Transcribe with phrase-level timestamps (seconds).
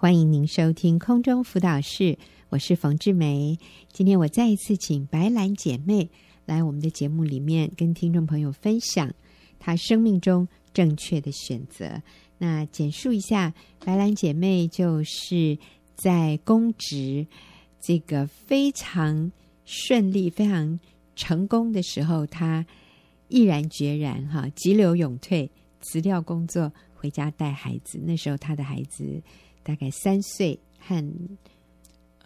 [0.00, 2.16] 欢迎您收听空中辅导室，
[2.48, 3.58] 我是冯志梅。
[3.92, 6.08] 今天我再一次请白兰姐妹
[6.46, 9.12] 来我们的节目里面，跟听众朋友分享
[9.58, 12.00] 她生命中正确的选择。
[12.38, 13.52] 那简述一下，
[13.84, 15.58] 白兰姐妹就是
[15.96, 17.26] 在公职
[17.78, 19.30] 这个非常
[19.66, 20.80] 顺利、非常
[21.14, 22.64] 成功的时候，她
[23.28, 25.50] 毅然决然哈，急流勇退，
[25.82, 28.00] 辞掉工作，回家带孩子。
[28.02, 29.22] 那时候她的孩子。
[29.62, 31.04] 大概三岁和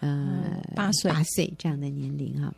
[0.01, 2.55] 呃八岁八岁这样的年龄哈，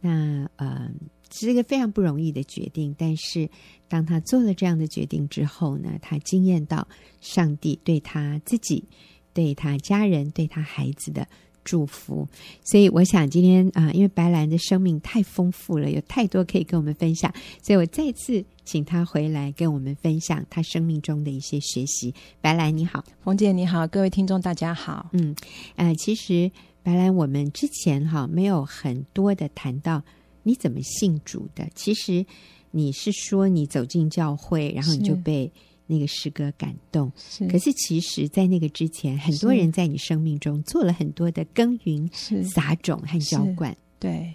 [0.00, 0.90] 那呃
[1.30, 2.94] 是一个非常不容易的决定。
[2.98, 3.48] 但是
[3.88, 6.86] 当他做了这样的决定之后呢，他惊艳到
[7.20, 8.84] 上帝对他自己、
[9.32, 11.26] 对他家人、对他孩子的
[11.64, 12.26] 祝福。
[12.64, 17.32] 所以我想今天啊、呃，因为白兰的生命太丰富了，有太多可以跟我们分享，
[17.62, 18.44] 所以我再次。
[18.68, 22.14] 请他回来跟我们分享他生命中的一些学习。
[22.38, 25.08] 白兰你好，冯姐你好，各位听众大家好。
[25.14, 25.34] 嗯，
[25.76, 26.50] 呃，其实
[26.82, 30.02] 白兰，我们之前哈没有很多的谈到
[30.42, 31.66] 你怎么信主的。
[31.74, 32.26] 其实
[32.70, 35.50] 你是说你走进教会，然后你就被
[35.86, 37.10] 那个诗歌感动。
[37.16, 42.06] 是，可是其实，在那个之前，很多人在你生命中做了很多的耕耘、
[42.44, 43.74] 撒种和浇灌。
[43.98, 44.34] 对，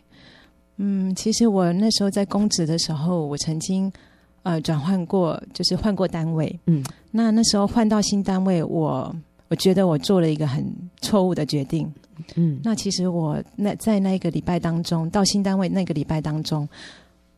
[0.77, 3.93] 嗯，其实我那时候在公职的时候，我曾经。
[4.43, 9.13] 呃，转换过就是换过单位，嗯，那那时候换到新单位，我
[9.47, 10.63] 我觉得我做了一个很
[11.01, 11.91] 错误的决定，
[12.35, 16.67] 嗯，那其实我那在那一个礼拜当中，到新单位那个礼拜当中，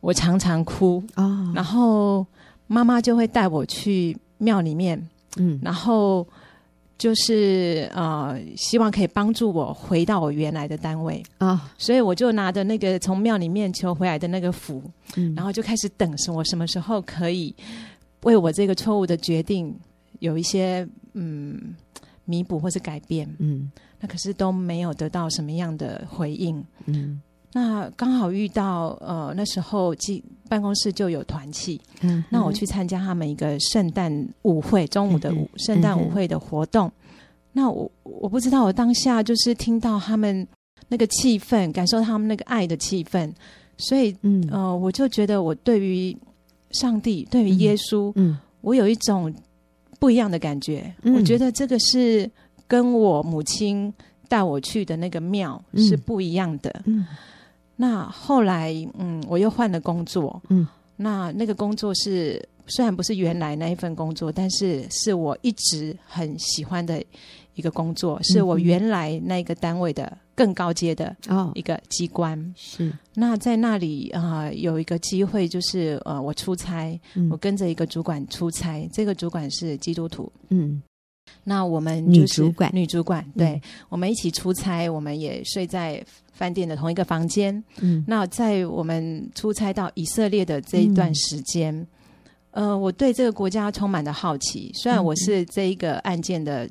[0.00, 2.26] 我常常哭哦，然后
[2.66, 5.00] 妈妈就会带我去庙里面，
[5.36, 6.26] 嗯，然后。
[6.98, 11.22] 就是呃，希望可以帮助我回到我原来的单位。
[11.38, 11.58] 啊，oh.
[11.76, 14.82] 所以我就拿着那个从庙里面求回来的那个符，
[15.16, 17.54] 嗯，然后就开始等，什我什么时候可以
[18.22, 19.74] 为我这个错误的决定
[20.20, 21.74] 有一些嗯
[22.24, 27.20] 弥补或是改变，嗯，那可是都没有得到什么样的回应，嗯。
[27.56, 36.92] 那刚好遇到呃那时候进办公室就有团契，嗯，那我去参加他们一个圣诞舞会，中午的舞圣诞舞会的活动。
[37.54, 40.46] 那我我不知道，我当下就是听到他们
[40.88, 43.32] 那个气氛，感受他们那个爱的气氛，
[43.78, 44.46] 所以嗯。
[44.52, 46.14] 呃我就觉得我对于
[46.72, 49.34] 上帝，对于耶稣，嗯，我有一种
[49.98, 50.94] 不一样的感觉。
[51.04, 52.30] 我觉得这个是
[52.68, 53.90] 跟我母亲
[54.28, 57.06] 带我去的那个庙是不一样的，嗯。
[57.76, 60.66] 那后来，嗯，我又换了工作，嗯，
[60.96, 67.04] 那那个工作是虽然不是原来那一份工作，但是是我一直很喜欢的
[67.54, 71.52] 一个工作，嗯、是我原来那个单位的更高阶的哦。
[71.54, 72.92] 一个机关、哦、是。
[73.14, 80.82] 那在那里啊、呃，有一个机会，就是呃，我出差，嗯、我跟着一个主管出差，这个主管是基督徒，嗯。
[81.42, 86.04] 那我们女主管，女主管，对、嗯、我们一起出差，我们也睡在
[86.36, 87.64] 饭店的同一个房间。
[87.80, 91.74] 嗯，那在我们出差到以色列的这一段时间，
[92.52, 94.70] 嗯、呃，我对这个国家充满了好奇。
[94.74, 96.68] 虽然我是这一个案件的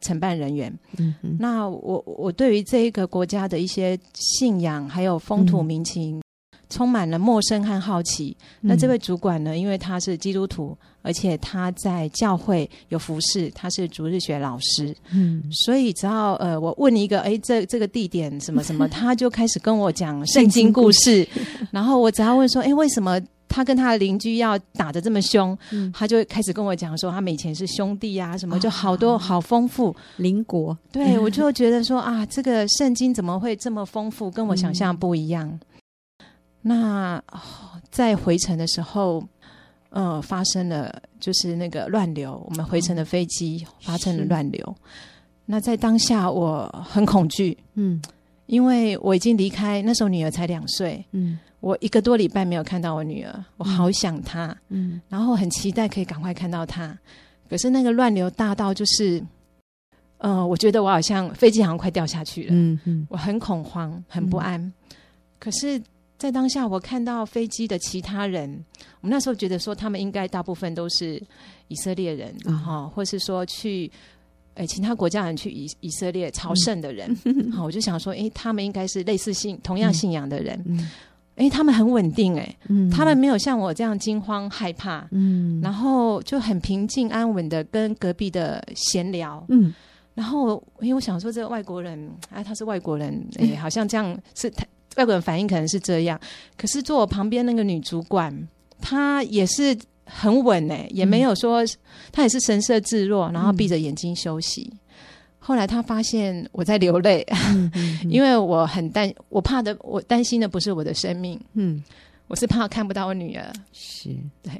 [0.00, 6.20] 承办人员，嗯哼，那我我对于这一个国家的一些信仰还有风土民情。
[6.68, 8.36] 嗯充满了陌生和好奇。
[8.60, 9.56] 那这位主管呢？
[9.56, 14.92] 因为他是基督徒，而且他在教会有服侍，他是主日学老师。
[15.12, 21.24] 嗯，所以只要呃，我问一个，哎，这这个地点什么什么， 他就开始跟我讲圣经故事。
[21.70, 25.56] 然后我只要问说，哎，为什么他跟他的邻居要打得这么凶？
[25.70, 30.76] 嗯，他就开始跟我讲说，他们以前是兄弟啊，什么就好多好丰富邻国。
[30.90, 34.28] 对，我就觉得说啊，这个圣经怎么会这么丰富？
[34.28, 35.60] 跟我想象不一样。
[36.68, 37.22] 那
[37.92, 39.22] 在回程的时候，
[39.90, 44.76] 呃，发生了就是那个乱流，我们回程的飞机发生了乱流。
[45.44, 48.02] 那在当下我很恐惧，嗯，
[48.46, 56.98] 因为我已经离开，那时候女儿才两岁，嗯，我一个多礼拜没有看到我女儿，我好想她，嗯，然后很期待可以赶快看到她。
[57.48, 59.22] 可是那个乱流大到就是，
[60.18, 64.72] 呃，我觉得我好像飞机好像快掉下去了，嗯嗯，我很恐慌，很不安，
[65.38, 65.80] 可是。
[66.18, 68.50] 在当下，我看到飞机的其他人，
[69.02, 71.22] 我们那时候觉得说，他们应该大部分都是
[71.68, 73.90] 以色列人，哈、嗯哦，或是说去，
[74.54, 77.14] 诶，其他国家人去以以色列朝圣的人，
[77.52, 80.90] 好、我就想说，诶，他们应该是类似信同样信仰的人，嗯，
[81.34, 89.74] 诶，他们很稳定，诶，嗯，他们没有像我这样惊慌害怕，嗯，然后就很平静安稳的跟隔壁的闲聊，嗯，
[90.14, 94.64] 然后因为我想说，这个外国人，哎，他是外国人， 哎，好像这样是他。
[94.96, 96.20] 外国人反应可能是这样，
[96.56, 98.48] 可是坐我旁边那个女主管，
[98.80, 101.62] 她也是很稳诶，也没有说，
[102.12, 104.72] 她也是神色自若，然后闭着眼睛休息。
[105.38, 111.80] 后来他发现我在流泪，嗯嗯嗯、因为我很担，我怕的，我担心的不是我的生命，嗯，
[112.26, 114.10] 我是怕看不到我女儿，是。
[114.42, 114.52] 对。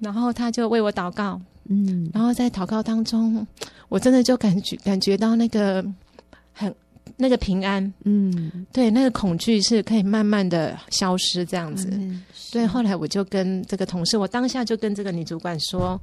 [0.00, 3.46] 然后他就为我祷告，嗯，然后在祷告当中，
[3.88, 5.94] 我真的就感觉感觉到那个很
[7.16, 11.88] 那个平安，嗯，对，那个恐惧是可以慢慢的消失，这样子。
[11.92, 12.22] 嗯、
[12.52, 16.00] 对，后来我就跟这个同事，我当下就跟这个女主管说。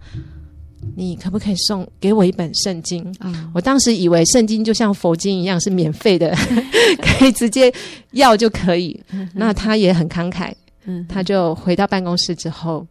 [0.95, 3.03] 你可不可以送给我一本圣经？
[3.21, 6.35] 嗯、我当时以为圣经就像佛经一样是免费的，
[7.01, 7.73] 可以直接
[8.11, 9.01] 要就可以。
[9.11, 10.53] 嗯、那他也很慷慨，
[10.83, 12.85] 嗯、他就回到办公室之后，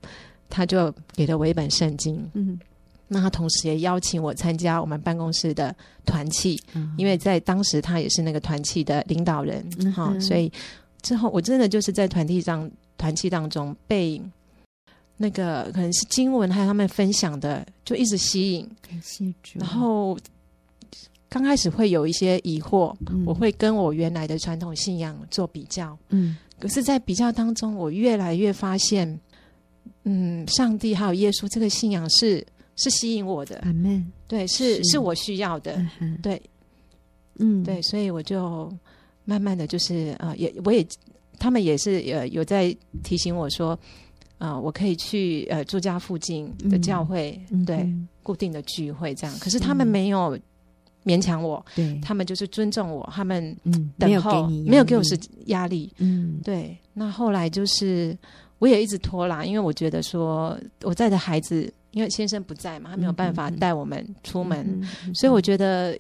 [0.51, 2.17] 他就给了我一本圣经。
[2.33, 2.59] 嗯、哼
[3.15, 5.75] 那他同时也邀请我参加我们办公室的
[6.05, 10.53] 团契，嗯、因为在当时他也是那个团契的领导人，哈、嗯哼哦，所以
[11.01, 14.21] 之后我真的就是在团体上团契当中被。
[15.17, 18.69] 那个可能是经文，还有他们分享的，就一直吸引。
[18.83, 19.61] 感谢主。
[19.61, 20.19] 然后
[21.29, 25.97] 刚开始会有一些疑惑，嗯、我会跟我原来的传统信仰做比较。
[26.09, 26.37] 嗯。
[26.59, 29.21] 可是，在比较当中，我越来越发现，
[30.03, 32.45] 嗯，上帝还有耶稣这个信仰是
[32.77, 33.59] 是吸引我的。
[33.65, 34.05] 阿门。
[34.27, 35.85] 对，是是，是我需要的。
[36.01, 36.41] 嗯、对。
[37.39, 37.63] 嗯。
[37.63, 38.73] 对，所以我就
[39.25, 40.87] 慢慢的就是呃，也我也
[41.39, 43.79] 他们也是呃有在提醒我说。
[44.37, 49.39] 啊、呃，我可以去呃住家附近的教会，嗯、对、嗯、固定的聚会这样。
[49.39, 50.37] 可是他们没有
[51.05, 56.77] 勉强我，对，他们就是尊重我，他们等候、嗯、没有给你没有给我是压力，嗯，对。
[56.93, 58.15] 那后来就是
[58.59, 65.99] 我也一直拖拉，因为我觉得说我在的孩子，因为先生不在嘛，他没有办法带我们出门，所以我觉得。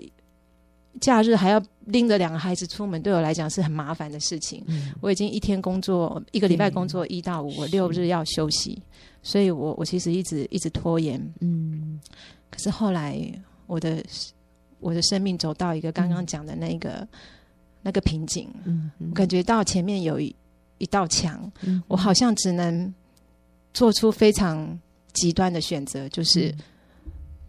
[1.00, 4.62] 假日还要拎着两个孩子出门，对我来讲是很麻烦的事情。
[4.68, 8.80] 嗯、我已经一天工作一个礼拜工作一到五，我六日要休息，
[9.20, 11.20] 所以我我其实一直一直拖延。
[11.40, 12.00] 嗯，
[12.48, 13.20] 可是后来
[13.66, 14.04] 我的
[14.78, 17.08] 我的生命走到一个刚刚讲的那个、嗯、
[17.82, 18.48] 那个瓶颈，
[19.10, 20.32] 我感觉到前面有一
[20.78, 22.94] 一道墙，嗯、我好像只能
[23.72, 24.78] 做出非常
[25.14, 26.48] 极端的选择，就是。
[26.50, 26.58] 嗯。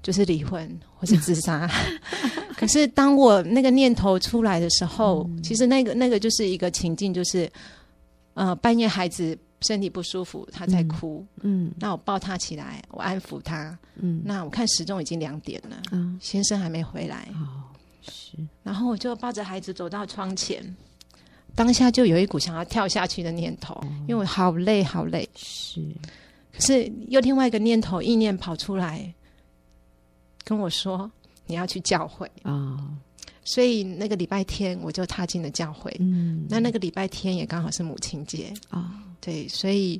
[0.05, 1.67] 就是离婚或是自杀，
[2.55, 7.51] 可是当我那个念头出来的时候，嗯、其实那个那个就是一个情境，就是
[8.35, 11.73] 呃半夜孩子身体不舒服，他在哭，嗯，嗯。
[11.79, 17.65] 那我抱他起来，我安抚他，嗯，那我看时钟已经两点了，嗯，先生还没回来，哦，
[18.07, 20.63] 是，然后我就抱着孩子走到窗前，
[21.55, 25.81] 当下就有一股想要跳下去的念头，哦、因为我好累好累，是，
[26.55, 29.13] 可是又另外一个念头意念跑出来。
[30.47, 31.11] 跟我说
[31.47, 32.97] 你要去教会啊，哦、
[33.43, 35.91] 所以那个礼拜天我就踏进了教会。
[35.99, 39.99] 嗯，那那个礼拜天也刚好是母亲节啊，哦、对，所以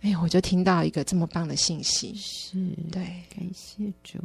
[0.00, 2.56] 哎，我就听到一个这么棒的信息，是
[2.90, 3.02] 对，
[3.34, 4.18] 感谢主。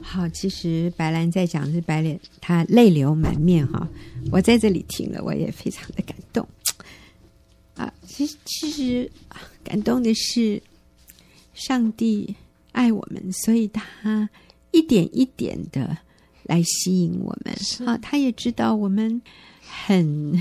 [0.00, 3.86] 好，其实白兰在讲是白脸，她泪流满面哈。
[4.32, 6.48] 我在这里听了，我也非常的感动
[7.74, 7.92] 啊。
[8.06, 9.12] 其实，其实
[9.62, 10.62] 感动的是
[11.66, 12.34] 上帝
[12.72, 14.28] 爱我们，所以他。
[14.72, 15.98] 一点一点的
[16.44, 17.82] 来吸引我们，是。
[17.82, 19.20] 啊，他也知道我们
[19.62, 20.40] 很，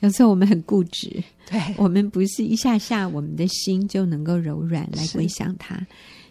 [0.00, 5.74] 有时候我们很固执，对，我们不是一下下我们的心就能够柔软来归向他，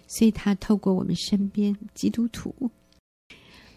[0.06, 2.54] 所以他透过我们身边基督徒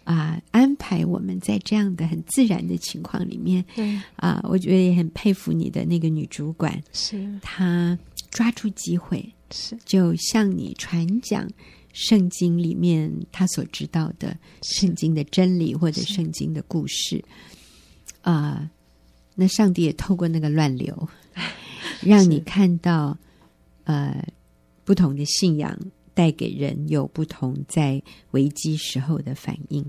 [0.03, 3.99] 啊，安排我们在这样的很自然的情况里面，对。
[4.17, 7.27] 啊，我觉得也很佩服你的那个女主管，是。
[7.41, 7.97] 她
[8.29, 9.77] 抓住机会，是。
[9.85, 11.47] 就向你传讲。
[11.93, 17.25] 圣经里面他所知道的圣经的真理或者圣经的故事，
[18.21, 18.69] 啊、呃，
[19.33, 21.09] 那上帝也透过那个乱流，
[22.01, 23.17] 让你看到，
[23.85, 24.23] 呃，
[24.85, 25.75] 不同的信仰
[26.13, 27.99] 带给人有不同在
[28.29, 29.83] 危机时候的反应，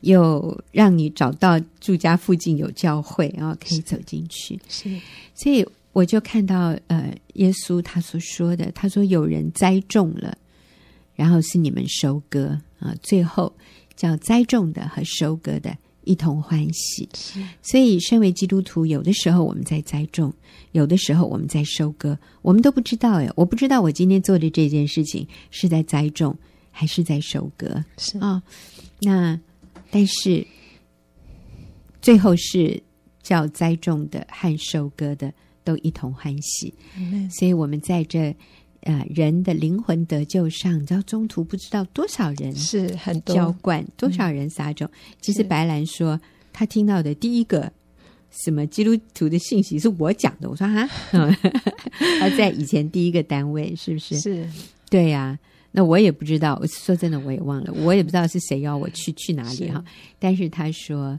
[0.00, 5.00] 又让你找到住家附近有教会，然后可以走进去，是，
[5.34, 10.36] 所以我就看到，呃，耶稣他所说的，他说有人栽种了。
[11.14, 13.54] 然后是你们收割啊，最后
[13.94, 17.06] 叫栽种的和收割的一同欢喜。
[17.60, 20.32] 所以，身为基督徒，有的时候我们在栽种，
[20.72, 26.36] 有的时候我们在收割，我们都不知道哎，我不知道我今天做的这件事情是在栽种
[26.70, 27.84] 还是在收割。
[27.98, 28.42] 是啊、哦，
[29.02, 29.38] 那
[29.90, 30.44] 但是
[32.00, 32.82] 最后是
[33.22, 35.32] 叫栽种的和收割的
[35.64, 36.72] 都一同欢喜。
[36.96, 38.34] 嗯、所以我们在这。
[38.84, 44.88] 呃，人的灵魂得救上，你知道中途不知道多少人是很多浇灌，多少人撒种。
[44.92, 46.20] 嗯、其实白兰说，
[46.52, 47.72] 他听到的第一个
[48.32, 50.50] 什么基督徒的信息是我讲的。
[50.50, 50.90] 我说啊，
[52.18, 54.18] 他在以前第一个单位是不是？
[54.18, 54.48] 是，
[54.90, 55.38] 对呀、啊。
[55.70, 59.84] 那我也不知道，我说真的我也忘了，我也不知道是谁要我去去哪里哈。
[60.18, 61.16] 但是他说，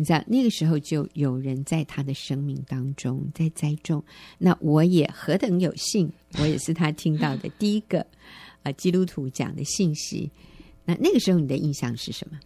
[0.00, 4.00] 你知道那个时候就有人在他的生命当中在栽种，
[4.38, 8.06] 那我也何等有幸，我也是他听到的第一个
[8.62, 10.30] 呃基督徒讲的信息。
[10.84, 12.38] 那那个时候你的印象是什么？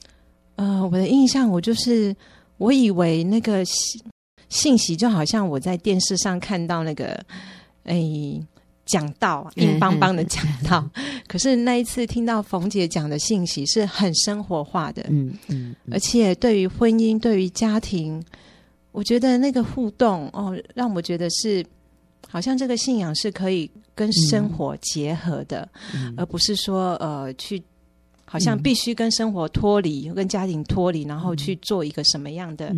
[0.56, 2.16] 呃，我的印象我就是
[2.56, 4.02] 我以为那个信
[4.48, 7.22] 信息就好像我在电视上看到那个
[7.82, 8.42] 诶。
[8.84, 10.88] 讲道硬邦邦的讲道，
[11.28, 18.22] 可是那一次听到冯姐讲的信息是很生活化的，嗯嗯，而且对于婚姻、对于家庭，
[18.90, 21.64] 我觉得那个互动哦，让我觉得是
[22.28, 25.68] 好像这个信仰是可以跟生活结合的，
[26.16, 27.62] 而不是说呃去。
[28.32, 32.74] 好像必须跟生活脱离，嗯、跟家庭脱离，然后去做一个什么样的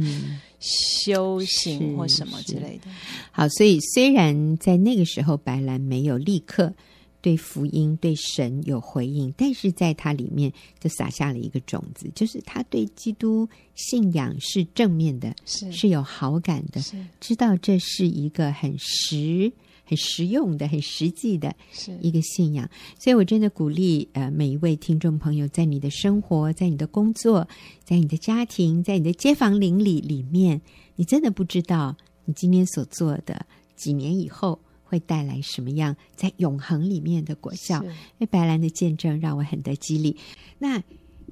[0.59, 2.91] 修行或什么之类的。
[3.31, 6.75] 好，所以虽然在那个时候白兰没有立刻
[7.23, 16.83] 对福音、对神有回应，但是在它里面就撒下了一个种子，就是他对基督信仰是正面的，是是有好感的，
[17.21, 19.53] 知道这是一个很实。
[19.85, 21.55] 很实用的、很实际的
[22.01, 27.47] 一个信仰，所以我真的鼓励呃每一位听众朋友，在你的生活、在你的工作、
[27.85, 30.61] 在你的家庭、在你的街坊邻里里面，
[30.97, 33.45] 你真的不知道你今天所做的
[33.77, 37.85] 几年以后会带来什么样在永恒里面的果效。
[38.17, 40.17] 那白兰的见证让我很得激励。
[40.59, 40.83] 那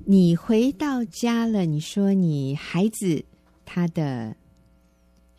[0.05, 3.25] 你回到家了，你说你孩子
[3.65, 4.37] 他的。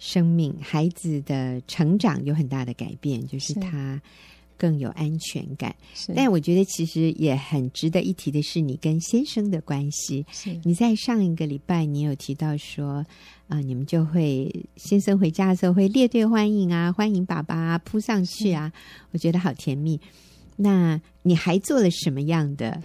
[0.04, 4.02] 生命孩子的成长有很大的改变，就是他
[4.58, 5.74] 更有安全感。
[6.14, 10.26] 但我觉得其实也很值得一提的是，你跟先生的关系。
[10.66, 12.96] 你在上一个礼拜，你有提到说，
[13.48, 18.74] 啊、呃，你们就会先生回家的时候会列队欢迎啊，欢迎爸爸扑上去啊，
[19.12, 19.98] 我觉得好甜蜜。
[20.58, 22.80] 那你还做了什么样的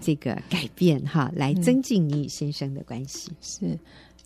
[0.00, 3.30] 这个改变哈，来增进你与先生的关系？
[3.30, 3.78] 嗯、是。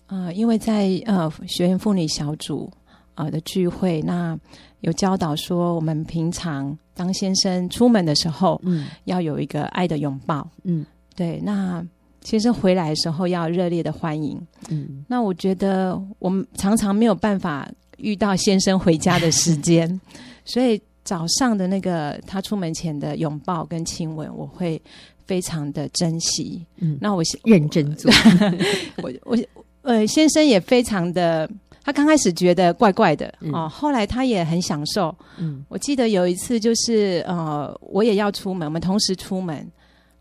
[0.09, 2.67] 啊、呃，因为在呃学员妇女小组
[3.13, 4.35] 啊、呃、的聚会，那
[4.81, 10.83] 有教导说，我们平常当先生出门的时候，嗯，要有一个爱的拥抱，嗯，
[11.15, 11.39] 对。
[11.43, 11.85] 那
[12.21, 15.05] 先生回来的时候要热烈的欢迎，嗯。
[15.07, 20.01] 那我觉得我们常常没有办法遇到先生回家的时间，
[20.43, 24.81] 所以早上的那个他出门前的拥抱跟亲吻，我会
[25.27, 26.65] 非常的珍惜。
[26.77, 28.11] 嗯，那我认真做，
[29.03, 29.37] 我我。
[29.81, 31.49] 呃，先生也非常的，
[31.83, 35.15] 他刚开始觉得怪怪的、嗯、哦，后来他也很享受。
[35.37, 39.65] 嗯，我记得有一次就是呃，我也要出门，我们同时出门，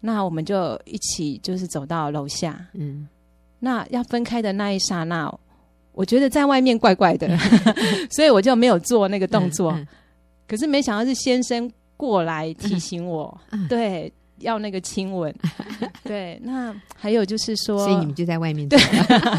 [0.01, 2.67] 那我们就一起就是走到楼下。
[2.75, 3.09] 嗯，
[3.59, 5.33] 那要分开的那一刹那，
[5.93, 9.73] 我觉得在外面怪怪的，嗯、 所以我就没有做那个动作。
[9.73, 9.89] 嗯嗯、
[10.47, 14.13] 可是没想到是先生过来提醒我，嗯、对。
[14.41, 15.35] 要那个亲吻，
[16.05, 18.79] 对，那还有就是说，所以你们就在外面对，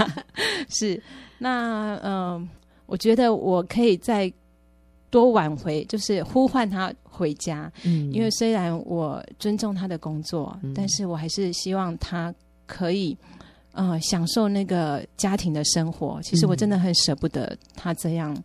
[0.70, 1.02] 是
[1.38, 2.50] 那嗯、呃，
[2.86, 4.32] 我觉得我可以再
[5.10, 12.34] 多挽回，就是呼唤他回家，嗯，因为虽然我尊重他的工作，嗯、但是我还是希望他
[12.68, 13.18] 可以
[13.72, 16.22] 呃享受那个家庭的生活。
[16.22, 18.36] 其实我真的很舍不得他这样，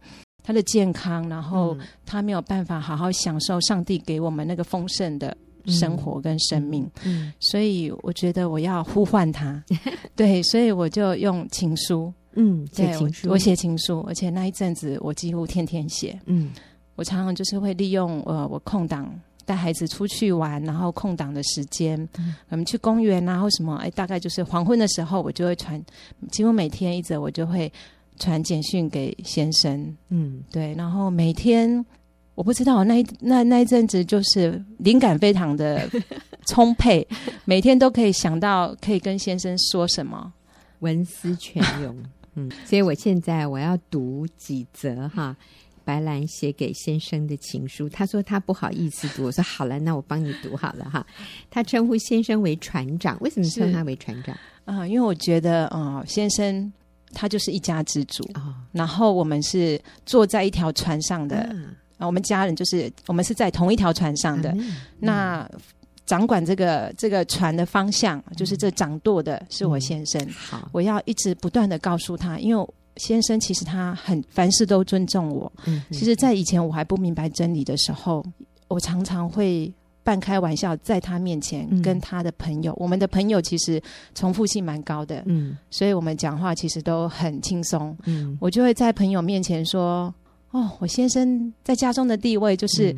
[0.42, 5.36] 他的健康，然后他没有办法好好享受上帝给我们那个丰盛的。
[5.66, 9.62] 生活跟生命，嗯，所以我觉得我要呼唤他，
[10.14, 16.50] 对，所以我就用情书，嗯，写情书，我写情书，而且那一阵子我几乎天天写，嗯，
[16.96, 19.12] 我常常就是会利用呃我空档
[19.46, 22.08] 带孩子出去玩，然后空档的时间，
[22.50, 25.82] 我们去公园啊或什么，哎，大概就是黄昏的时候，我就会传，
[26.30, 27.72] 几乎每天一则我就会
[28.18, 31.84] 传简讯给先生，嗯，对，然后每天。
[32.34, 35.88] 我不知道那一那那一阵子就是灵感非常的
[36.46, 37.06] 充沛，
[37.44, 40.32] 每天都可以想到可以跟先生说什么，
[40.80, 41.96] 文思泉涌。
[42.36, 45.36] 嗯，所以我现在我要读几则哈，
[45.84, 47.88] 白兰写给先生的情书。
[47.88, 51.06] 他说他不好意思读，我说好了，那我帮你读好了哈。
[51.48, 54.34] 他称呼先生为船长，为什么称他为船长？
[54.64, 56.72] 啊、呃，因为我觉得啊、呃，先生
[57.12, 61.54] 他就是一家之主，哦、然后我们是坐在一条船上的。
[62.04, 65.48] 嗯我们家人就是我们是在同一条船上的，嗯、那
[66.06, 70.20] 掌管这个这个船的方向，嗯、就是这掌舵的是我先生。
[70.28, 75.50] 好、嗯，我要一直不断的告诉他，因为先生其实他很凡事都尊重我。
[75.64, 78.22] 嗯，其实，在以前我还不明白真理的时候，
[78.68, 83.82] 我常常会半开玩笑，在他面前跟他的朋友，嗯、我们的朋友其实
[84.14, 85.22] 重复性蛮高的。
[85.24, 87.96] 嗯，所以我们讲话其实都很轻松。
[88.04, 90.14] 嗯，我就会在朋友面前说。
[90.54, 92.94] 哦，我先生在家中的地位就是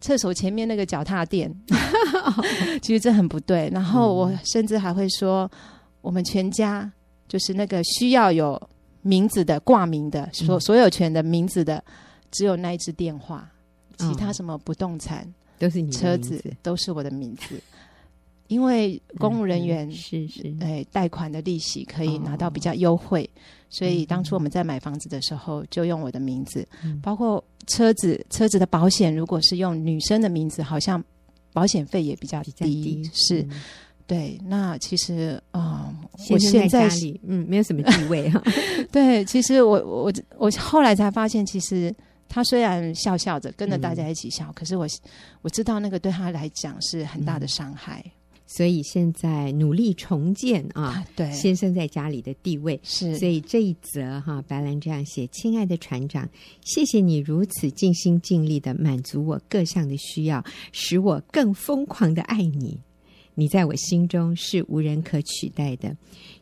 [0.00, 1.48] 厕所前面那个脚踏垫，
[2.82, 3.70] 其实这很不对。
[3.72, 5.48] 然后我甚至还会说，
[6.00, 6.90] 我们全家
[7.28, 8.60] 就是那个需要有
[9.02, 11.82] 名字的挂名的所所有权的名字的，
[12.32, 13.48] 只有那一只电话，
[13.98, 17.60] 其他什么不动产都是你车子都是我的名字。
[18.48, 23.28] 因为公务人员是是哎，贷款的利息可以拿到比较优惠，
[23.68, 26.66] 所以当初我们在买房子的时候就用我的名字，
[27.02, 31.02] 包括车子车子的保险，如果是用女生的名字，好像
[31.52, 33.02] 保险费也比较低。
[33.12, 33.46] 是，
[34.06, 34.38] 对。
[34.44, 35.92] 那其实啊，
[36.30, 36.88] 我现在
[37.26, 38.42] 嗯没有什么地位哈。
[38.92, 41.92] 对，其实我我我后来才发现，其实
[42.28, 44.86] 他虽然笑笑着跟着大家一起笑，可是我
[45.42, 48.04] 我知道那个对他来讲是很大的伤害。
[48.46, 53.18] 所以现在努力重建啊，对先生在家里的地位是。
[53.18, 56.28] 所以这一则哈，白兰这样写：亲爱的船长，
[56.64, 62.78] 谢谢你如此尽心尽力的满足我各项的需要，使我更疯狂的爱你。
[63.34, 65.94] 你在我心中是无人可取代的。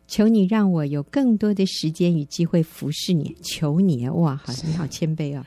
[0.07, 3.35] 求你让我有更多的时间与机会服侍你。
[3.43, 5.45] 求你哇，好，你好谦卑哦，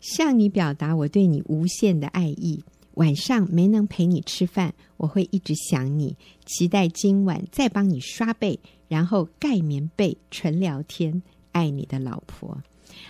[0.00, 2.62] 向你表达我对你无限的爱意。
[2.96, 11.22] 晚上没能陪你吃饭，我会一直想你，期待今晚再帮你刷背，然后盖棉被，纯聊天。
[11.52, 12.62] 爱你的老婆。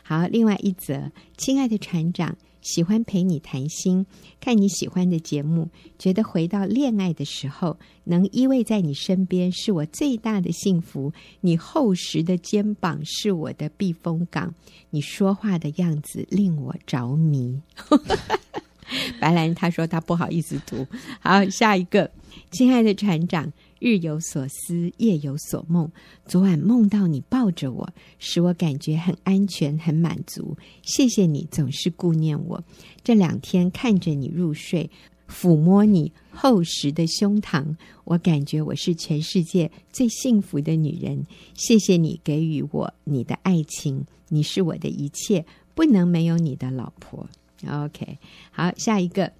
[0.02, 4.06] 好，另外一则，亲爱的船长，喜欢陪你谈心，
[4.40, 11.12] 看你喜欢的节目，觉得回到恋爱的时候，能依偎在你身边是我最大的幸福。
[11.40, 14.52] 你厚实的肩膀是我的避风港，
[14.90, 17.60] 你说话的样子令我着迷。
[19.20, 20.86] 白兰他说他不好意思读。
[21.20, 22.10] 好，下一个，
[22.50, 25.90] 亲爱的船长，日有所思，夜有所梦。
[26.26, 27.88] 昨晚梦到你抱着我，
[28.18, 30.56] 使我感觉很安全、很满足。
[30.82, 32.62] 谢谢你总是顾念我。
[33.02, 34.90] 这两天看着你入睡，
[35.28, 41.24] 抚摸你厚实的胸膛，我感觉我是全世界最幸福的女人。
[41.54, 47.28] 谢谢你给予我你的爱情，你是我的一切，不能没有你的老婆。
[47.64, 48.18] OK，
[48.50, 49.32] 好，下一个，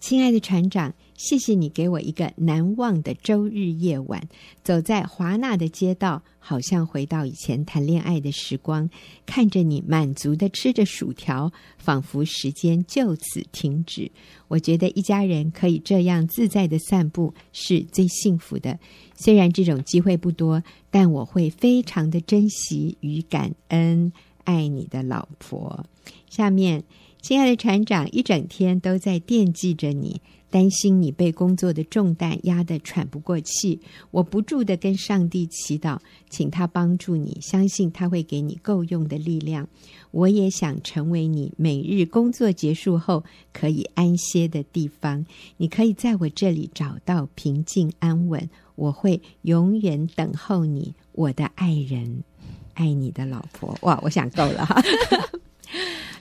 [0.00, 4.28] 亲爱的船长，谢谢你给我一个难忘的周日夜晚。
[4.64, 8.90] 走在华纳的街道，好像回到以前谈恋爱的时光。
[9.26, 14.10] 看着你满足地吃着薯条，仿佛时间就此停止。
[14.48, 18.78] 我觉得一家人可以这样自在地散步是最幸福的。
[19.14, 24.12] 虽然这种机会不多，但我会非常的珍惜与感恩。
[24.44, 25.86] 爱你的老婆。
[26.28, 26.82] 下面。
[27.20, 33.78] 亲爱的船长，一整天都在惦记着你，担心你被工作的重担压得喘不过气。
[34.10, 35.98] 我不住的跟上帝祈祷，
[36.30, 39.68] 请他帮助你，相信他会给你够用的力量。
[40.10, 45.24] 我也想成为你每日工作结束后可以安歇的地方。
[45.58, 48.48] 你可以在我这里找到平静安稳。
[48.76, 52.24] 我会永远等候你，我的爱人，
[52.72, 53.76] 爱你的老婆。
[53.82, 54.82] 哇，我想够了哈。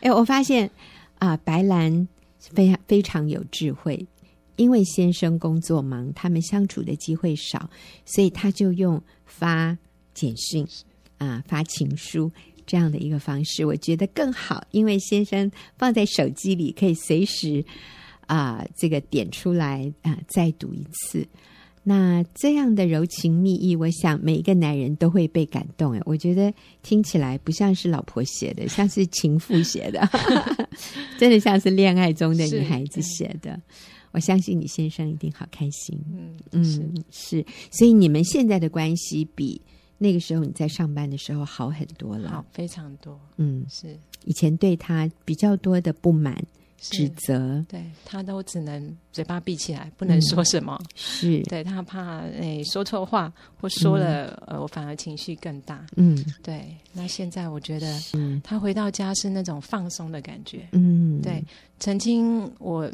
[0.02, 0.70] 哎，我发现
[1.18, 2.08] 啊，白兰
[2.38, 4.08] 非常非常有智慧，
[4.56, 7.70] 因为先生工作忙，他们相处的机会少，
[8.06, 9.78] 所以他就用发
[10.14, 10.66] 简讯
[11.18, 12.32] 啊、发情书
[12.66, 17.64] 这样的一个方式，我觉得更好，因为先生放在手机里可以随时
[18.26, 21.28] 啊这个点出来啊再读一次。
[21.90, 25.94] 那这样的柔情蜜意，我想每一个男人都会被感动。
[25.94, 30.08] 哎，我觉得听起来不像是老婆写的，像是情妇写的，
[31.18, 33.60] 真的像是恋爱中的女孩子写的。
[34.12, 36.00] 我相信你先生一定好开心。
[36.14, 37.44] 嗯嗯，是。
[37.72, 39.60] 所以你们现在的关系比
[39.98, 43.20] 那个时候你在上班的时候好很多了，好非常多。
[43.38, 43.98] 嗯，是。
[44.26, 46.40] 以前对他比较多的不满。
[46.82, 50.78] 指责，对他都只能嘴巴闭起来，不能说什么。
[50.82, 55.86] 嗯、是对他怕诶、欸、说错话，或说了、嗯、呃，我反而情绪更大。
[55.98, 56.76] 嗯，对。
[56.94, 58.00] 那现在我觉得，
[58.44, 60.68] 他回到家是那种放松的感觉。
[60.72, 61.44] 嗯，对。
[61.80, 62.90] 曾经我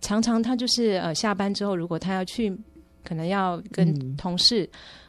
[0.00, 2.56] 常常他就是呃下班之后，如果他要去，
[3.04, 4.68] 可能要跟同事、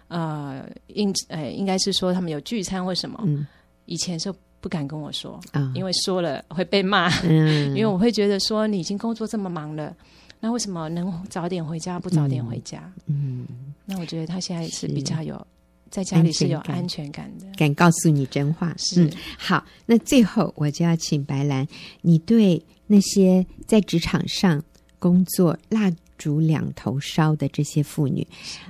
[0.09, 3.19] 嗯、呃应呃应该是说他们有聚餐或什么。
[3.25, 3.47] 嗯，
[3.85, 4.31] 以前是。
[4.61, 7.09] 不敢跟我说，哦、因为说了会被骂。
[7.23, 9.93] 嗯、 因为我会觉得说，你已经工作这么忙了，
[10.39, 12.89] 那为什么能早点回家不早点回家？
[13.07, 13.47] 嗯，
[13.85, 15.45] 那我觉得他现在是比较有
[15.89, 18.73] 在家里是有安全感的，敢告诉你真话。
[18.77, 21.67] 是、嗯、好，那最后我就要请白兰，
[22.01, 24.63] 你对那些在职场上
[24.99, 28.25] 工作蜡烛两头烧的这些妇女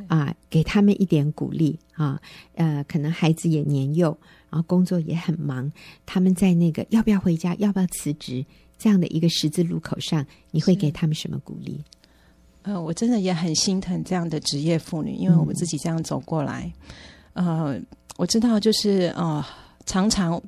[0.08, 2.18] 啊，给他们一点鼓励啊。
[2.56, 4.18] 呃，可能孩子也年幼。
[4.52, 5.72] 然后工作也很忙，
[6.06, 8.46] 他们在那个要不要回家，要不要辞职，
[8.78, 11.82] 这样的一个十字路口上，你会给他们什么鼓励？
[12.64, 16.72] 呃，我真的也很心疼这样的职业妇女，因为我自己这样走过来。
[17.34, 17.82] 嗯、呃，
[18.18, 19.44] 我知道，就是呃，
[19.86, 20.40] 常常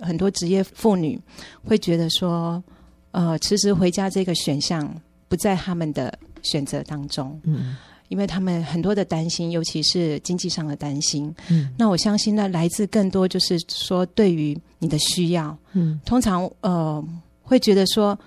[0.00, 1.20] 很多职业妇女
[1.64, 2.62] 会觉得说，
[3.10, 4.88] 呃，辞职回家这个选项
[5.28, 7.38] 不在他们的选择当中。
[7.42, 7.76] 嗯，
[8.08, 11.34] 因为他们很多的担心，尤其是经济上的担心。
[11.48, 15.56] 嗯，那我相信，那来自更多就是说，对于你的需要。
[15.72, 17.04] 嗯，通常呃，
[17.42, 18.18] 会觉得说。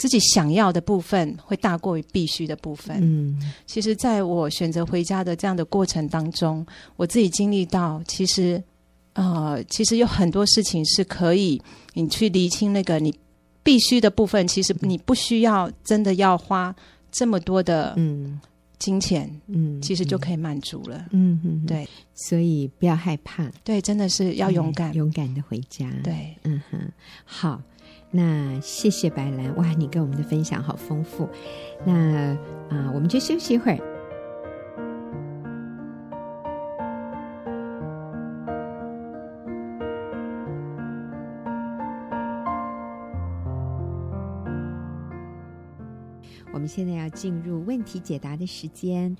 [0.00, 2.98] 自己想要的部分会大过于必须的部分。
[3.02, 3.36] 嗯，
[3.66, 6.64] 其实在我选择回家的这样的过程当中，
[6.94, 8.62] 我自己经历到，其实，
[9.14, 11.60] 呃，其实有很多事情是可以
[11.94, 13.12] 你去厘清那个你
[13.64, 16.72] 必须的部分，其实你不需要真的要花
[17.10, 18.40] 这么多的嗯
[18.78, 21.04] 金钱，嗯，其实就可以满足了。
[21.10, 25.90] 嗯嗯，对，所以不要害怕，对，真的是要勇敢，勇敢的回家。
[26.02, 26.78] 对，嗯哼，
[27.24, 27.60] 好。
[28.10, 31.28] 那谢谢白兰哇，你跟我们的分享好丰富。
[31.84, 32.34] 那
[32.70, 33.97] 啊，我们就休息一会儿。
[46.68, 49.16] 们现在要进入问题解答的时间。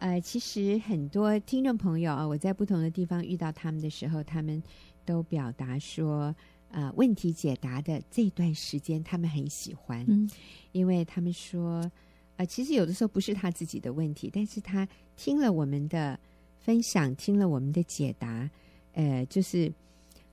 [0.00, 4.60] 呃，其实很多听众朋友啊，我在不同的地方遇到他们的时候，他们
[5.04, 6.34] 都表达说。
[6.70, 10.28] 呃，问题解答的这段时间，他们很喜欢，嗯，
[10.72, 11.90] 因为他们说，
[12.36, 16.20] 呃，其实有的时候不是他自己的问题，但是他听了我们的
[16.58, 18.50] 分享，听了我们的解答，
[18.92, 19.72] 呃，就是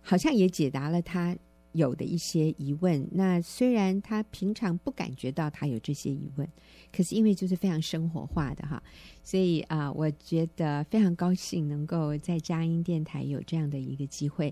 [0.01, 1.33] 好像也解答了他
[1.75, 3.07] 有的一些疑问。
[3.11, 6.47] 那虽然他平常不感觉到他有这些疑问，
[6.91, 8.81] 可是因为就是非常生活化的哈，
[9.23, 14.49] 所以啊，呃，我觉得非常高兴能够在佳音电台有这样的一个机会。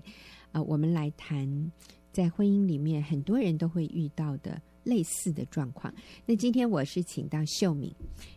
[0.52, 1.72] 啊、呃，我们来谈
[2.12, 5.92] 在婚姻里面很多人都会遇到的类似的状况。
[6.26, 7.92] 那今天我是请到秀敏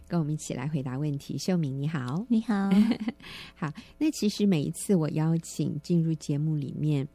[0.07, 1.37] 跟我们一起来回答问题。
[1.37, 2.69] 秀敏你好，你好，
[3.53, 3.71] 好。
[3.99, 7.07] 那其实每一次我邀请进入节目里面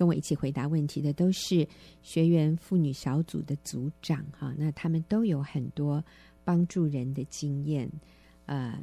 [0.00, 1.68] 跟我一起回答问题的，都是
[2.00, 4.54] 学员妇女小组的组长哈。
[4.56, 6.02] 那他们都有很多
[6.42, 7.86] 帮助人的经验，
[8.46, 8.80] 呃，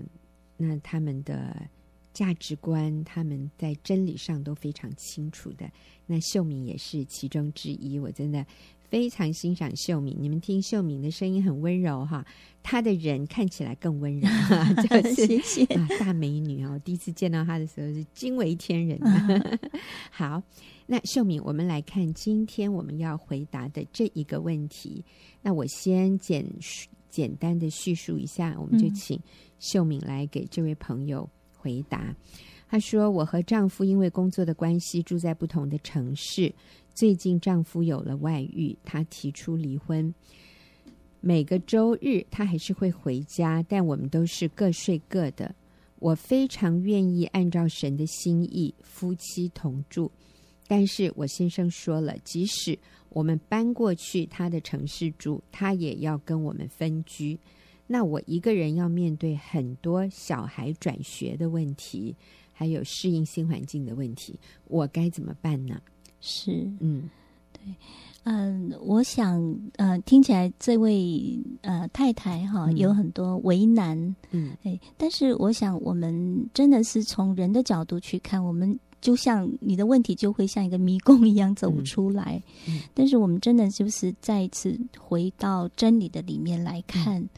[0.57, 1.67] 那他们的。
[2.13, 5.69] 价值观，他们在真理上都非常清楚的。
[6.07, 8.43] 那秀敏也是其中之一，我真的
[8.89, 10.17] 非常欣赏秀敏。
[10.19, 12.25] 你们听秀敏的声音很温柔哈，
[12.63, 14.27] 她的人看起来更温柔，
[14.89, 16.81] 就是谢谢啊，大美女哦。
[16.83, 18.99] 第一次见到她的时候是惊为天人。
[20.09, 20.41] 好，
[20.89, 25.03] 那秀敏，我们来看今天我们要回答的这一个问题。
[25.41, 26.43] 那我先简
[27.09, 29.19] 简单的叙述一下，我们就请
[29.59, 31.29] 秀敏来给这位朋友。
[31.59, 32.15] 回答，
[32.69, 36.53] 她说：“我和丈夫因为工作的关系住在不同的城市。
[36.93, 40.13] 最近丈夫有了外遇，他提出离婚。
[41.19, 45.53] 每个周日他还是会回家，但我们都是各睡各的。
[45.99, 50.09] 我非常愿意按照神的心意夫妻同住，
[50.67, 52.77] 但是我先生说了，即使
[53.09, 57.39] 我们搬过去他的城市住，他也要跟我们分居。”
[57.89, 62.13] 那我一个人要面对很多小孩转学的问题，
[62.51, 65.81] 还有适应新环境的问题，我该怎么办呢？
[66.19, 67.09] 是，嗯，
[67.53, 67.61] 对，
[68.23, 69.41] 嗯，我想，
[69.77, 73.97] 呃，听起来这位呃太太哈、嗯、有很多为难，
[74.31, 87.21] 嗯，哎，但是我想，我们真的是从人的角度去看，我们就像你的问题就会像一个迷宫一样走不出来，嗯嗯、但是我们真的就是再一次回到真理的里面来看。
[87.21, 87.29] 嗯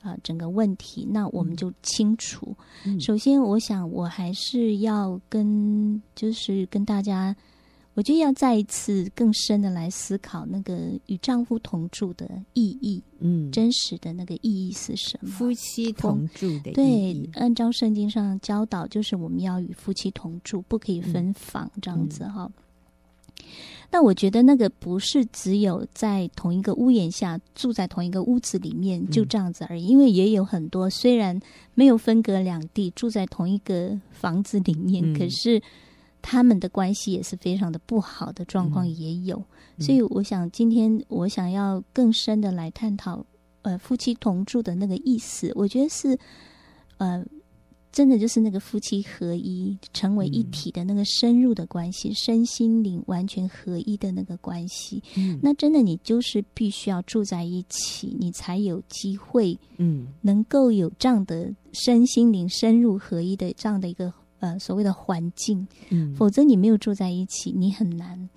[0.00, 2.54] 啊、呃，整个问题，那我们就清楚。
[2.84, 7.34] 嗯、首先，我想我还是要跟，就是跟大家，
[7.98, 13.02] 我就要再一次更深的来思考那个与丈夫同住的意义。
[13.18, 15.28] 嗯，真实的那个意义是什么？
[15.28, 16.72] 夫妻同住的意义。
[16.74, 22.48] 对，按照圣经上教导，就是我们要与夫妻同住，不可以分房，这样子哈。
[23.90, 31.40] 那我觉得那个不是只有在同一个屋檐下住在同一个屋子里面就这样子而已，嗯、因为也有很多虽然
[31.74, 35.60] 没有分隔两地住在同一个房子里面，嗯、可是
[36.30, 39.42] 他们的关系也是非常的不好的状况也有。
[39.78, 43.24] 嗯、所以我想今天我想要更深的来探讨，
[43.62, 46.18] 呃，夫妻同住的那个意思，我觉得是，
[46.98, 47.24] 呃。
[47.90, 55.02] 真的就是那个夫妻合一，成为一体的那个深入的关系，嗯、身心灵完全合一的那个关系。
[55.16, 65.66] 嗯，那真的你就是必须要住在一起，你才有机会，嗯，能够有这样的身心灵深入合一的这样的一个呃所谓的环境。
[65.90, 68.28] 嗯，否则你没有住在一起，你很难。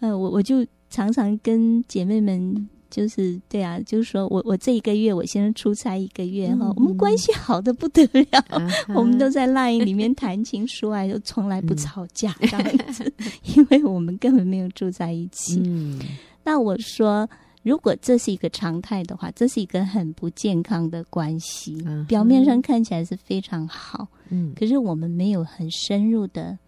[0.00, 15.60] 呃，我我就常常跟姐妹们就是对啊，就是说我我这一个月我先生出差一个月哈，嗯、我们关系好的不得了，嗯、我们都在 LINE 里面谈情说爱，就从来不吵架这样子，嗯、 因为我们根本没有住在一起。
[15.66, 16.00] 嗯，
[16.44, 17.28] 那我说，
[17.62, 21.82] 如果这是一个常态的话，这是一个很不健康的关系。
[21.86, 26.58] 嗯、表面上看起来是非常好，嗯，可是我们没有很深入的。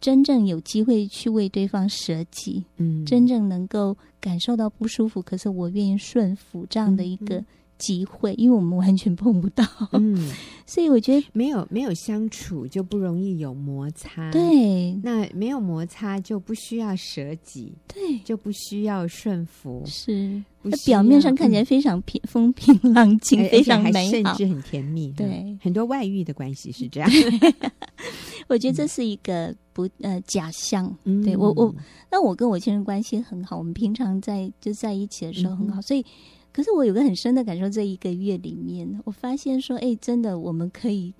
[0.00, 7.44] 真正有机会去为对方舍己，嗯，真正能够感受到不舒服，可是我愿意顺服这样的一个
[7.78, 10.30] 机会，因为我们完全碰不到，嗯，
[10.66, 27.10] 所以我觉得没有没有相处就不容易有摩擦，对，那没有摩擦就不需要舍己，对，就不需要顺服，是，那表面上看起来非常平、嗯、风平浪静，非常美好，甚至很甜蜜，对、嗯，很多外遇的关系是这样。
[28.48, 31.74] 我觉得这是一个不呃假象，嗯、对我我
[32.10, 36.02] 那我跟我先生关系很好，我们平常在就在一起的时候很好，嗯、所以
[36.52, 41.12] 可是我有个很深的感受，这一个月里面，我发现说，哎，真的我们可以，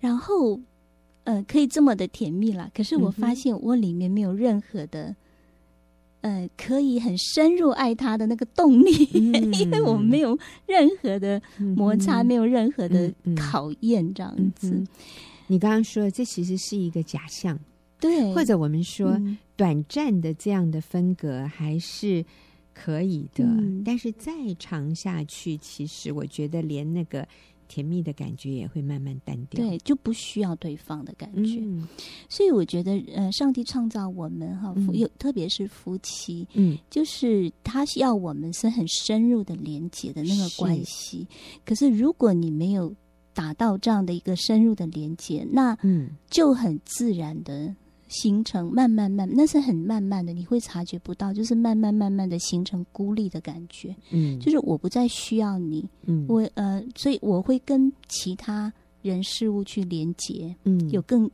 [0.00, 0.60] 然后
[1.24, 2.70] 呃可以这么的甜蜜啦。
[2.74, 5.14] 可是我发现我里面没有任何的
[6.20, 11.40] 呃可以很深入爱他的那个动力，嗯、因为我们没有任何的
[11.76, 14.70] 摩擦，嗯、没有任何的考验，这样子。
[14.70, 14.86] 嗯
[15.48, 17.56] 你刚刚说，这其实是一个假象，
[18.00, 22.24] 对，或者我们说、嗯、短暂的这样的分隔还是
[22.76, 27.26] 可以的，嗯、但是再长下去，其实我觉得连那个
[27.68, 31.58] 甜蜜的感觉也会慢慢淡掉，对，就不需要对方的感觉。
[31.62, 31.88] 嗯、
[32.28, 41.26] 所以我觉得，呃，上帝创造我们哈，有、嗯、特别是夫妻，嗯，就是他要我们是很深入的连接的那个关系。
[41.30, 41.60] 是。
[41.64, 42.94] 可是如果你没有
[43.32, 47.74] 达到这样的一个深入的连接，那嗯，就很自然的
[48.08, 61.30] 形成，慢慢慢，那是很慢慢的，你会察觉不到，就是慢慢慢慢的形成孤立的感觉，嗯，就是我不再需要你，嗯，我呃，所以我会跟其他人事物去连接，嗯，有更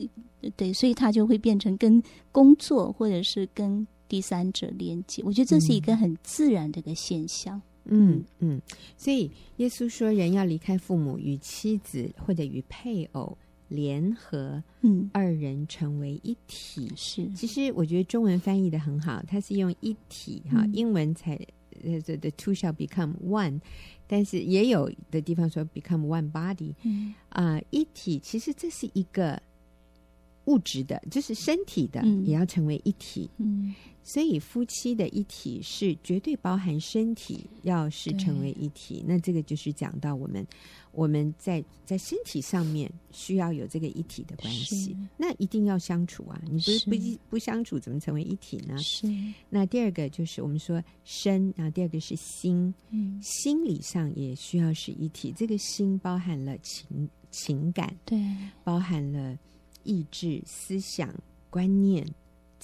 [0.57, 7.61] 对，所以他就会变成跟工作或者是跟第三者连接，我觉得这是一个很自然的一个现象。
[7.85, 8.61] 嗯嗯，
[8.97, 13.37] 所以耶稣说，人要离开父母，与妻子或者与配偶
[13.75, 16.93] 联合，嗯，二人成为一体。
[16.95, 21.35] 是，其实我觉得中文翻译的很好，它是用一体哈，嗯、英文才
[21.83, 23.61] 呃 the two shall become one，
[24.07, 27.15] 但是也有的地方说 become one body，嗯。
[27.31, 29.41] 啊、呃，一体其实这是一个
[30.47, 33.75] 物质的，就是身体的，嗯、也要成为一体，嗯。
[34.05, 40.45] 所以夫妻的一体是绝对包含身体，要是成为一体，那这个就是讲到我们
[40.91, 46.43] 我们在在身体上面需要有这个一体的关系，那一定要相处啊！
[46.47, 48.77] 你不是不是不相处，怎么成为一体呢？
[48.79, 49.07] 是。
[49.49, 55.33] 那第二个就是我们说身，然后第二个是心，嗯，心理上也需要是一体。
[55.37, 58.21] 这个心包含了情情感，对，
[58.65, 59.39] 包含了
[59.85, 61.15] 意志、思想、
[61.51, 62.07] 观念。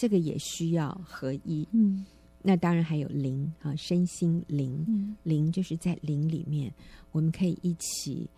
[0.00, 2.06] 这个也需要合一，嗯，
[2.40, 6.72] 那当然还有灵啊，身心灵，嗯，灵就是在灵里面，
[7.10, 8.30] 我们可以一起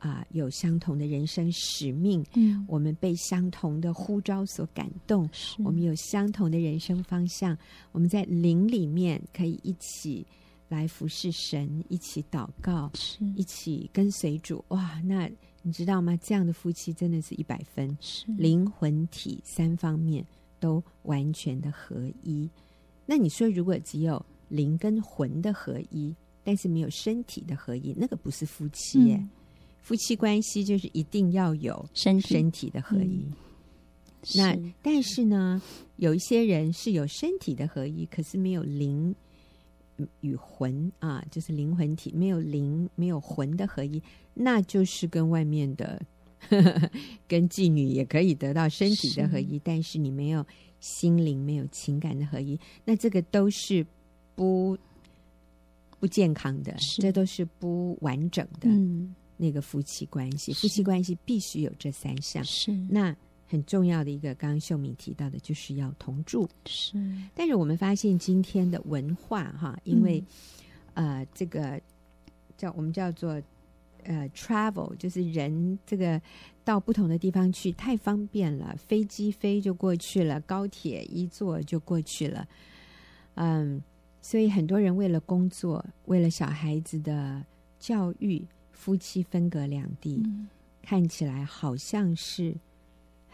[0.00, 7.56] 啊、呃，有相同的人生使命，嗯，我们被相同的呼召所感动，我们有相同的人生方向，
[7.92, 10.26] 我们在灵里面可以一起
[10.68, 13.24] 来服侍神，一起祷告，是。
[13.36, 15.30] 一起跟随主，哇，那
[15.64, 16.16] 你知道吗？
[16.22, 20.24] 这样的夫妻真的是一百分，是灵魂体三方面。
[20.60, 22.48] 都完全的合一，
[23.04, 29.16] 那你说如果只有灵跟魂的合一，但是没有身体的合一，那个不是夫妻耶。
[29.16, 29.28] 嗯、
[29.82, 33.26] 夫妻关系就是一定要有身身体的合一。
[33.26, 33.34] 嗯、
[34.36, 35.60] 那是但是呢，
[35.96, 39.14] 有一些人是有身体的合一，可是没有灵
[40.20, 44.02] 与魂啊，就是灵魂体没有灵没有魂的合一，
[44.34, 46.00] 那就是跟外面的。
[47.26, 50.44] 跟妓女也可以得到身体的合一，是但是你没有
[50.78, 53.86] 心灵、没有情感的合一，那这个都是
[54.34, 54.76] 不
[55.98, 58.68] 不健康的，这都是不完整的。
[58.68, 62.44] 嗯，那个夫妻关系，夫妻关系必须有这三项。
[62.44, 66.48] 是那很重要的一个，刚刚秀敏提到的，就是要同住。
[66.66, 66.96] 是，
[67.34, 70.22] 但是我们发现今天的文化哈，因为、
[70.94, 71.80] 嗯、呃，这个
[72.56, 73.40] 叫我们叫做。
[74.06, 76.20] 呃，travel 就是人这个
[76.62, 82.46] 到不同的地方去太方便了，飞机飞就过去了，高铁一坐就过去了。
[83.36, 83.82] 嗯，
[84.20, 87.42] 所以很多人为了工作，为了小孩子的
[87.78, 90.46] 教育，夫妻分隔两地，嗯、
[90.82, 92.54] 看起来好像是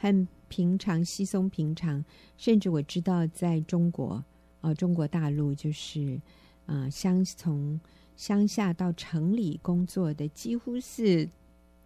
[0.00, 2.04] 很平常、稀松平常。
[2.36, 4.14] 甚至我知道，在中国，
[4.60, 6.20] 啊、呃，中国大陆就是。
[6.66, 7.80] 啊、呃，乡从
[8.14, 11.28] 乡下到城里工作的几乎是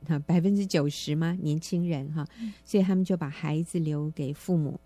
[0.07, 1.33] 啊 百分之九十吗？
[1.40, 2.29] 年轻人哈，
[2.62, 4.79] 所以他们就把孩子留给父母，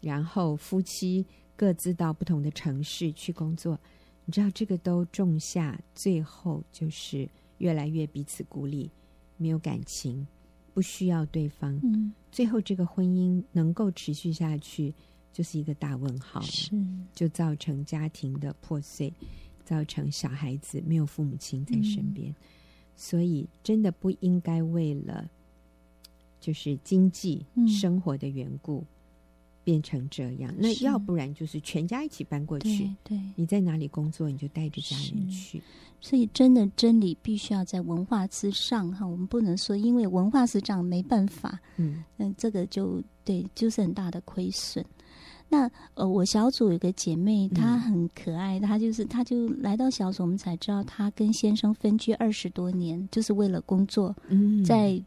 [0.00, 3.80] 然后夫妻各自到不同的城市去工作。
[4.26, 8.92] 你知道这个都种下，最后就是越来越彼此孤立，
[9.36, 10.24] 没有感情，
[10.72, 11.78] 不需要对方。
[11.82, 14.94] 嗯，最后这个婚姻能够持续下去，
[15.32, 16.40] 就是一个大问号。
[16.42, 16.70] 是，
[17.14, 19.12] 就造成家庭的破碎，
[19.64, 22.30] 造成小孩子没有父母亲在身边。
[22.30, 22.34] 嗯，
[22.96, 25.28] 所以真的不应该为了
[26.40, 28.78] 就是经济生活的缘故。
[28.78, 28.86] 嗯
[29.64, 32.90] 变成这样，那要不然就是全家一起搬过去。
[33.04, 35.62] 对，对你在哪里工作，你就带着家人去。
[36.04, 39.06] 所以，真的真理必须要在文化之上哈。
[39.06, 41.58] 我们不能说，因为文化是这样，没办法。
[41.76, 44.84] 嗯嗯，这个就对，就是很大的亏损。
[45.48, 55.00] 那呃，我小组有个姐妹，她很可爱，她就是她就来到小组，我们才知道她跟先生分居二十多年，就是为了工作，嗯，在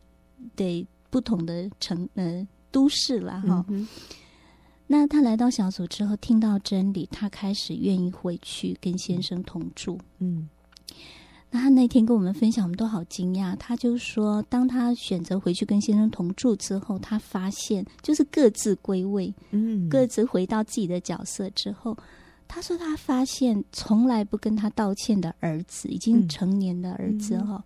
[0.55, 3.65] 对不同的城呃都市了哈。
[3.67, 3.86] 嗯
[4.88, 9.99] 那她来到小组之后，听到真理，她开始愿意回去跟先生同住。
[10.19, 10.47] 嗯，
[11.51, 13.55] 那他那天跟我们分享，我们都好惊讶。
[13.55, 21.97] 他就说，当他选择回去跟先生同住之后，他发现就是各自归位，嗯，各自回到自己的角色之后，
[22.47, 27.63] 他说他发现从来不跟他道歉的儿子，已经成年的儿子哈。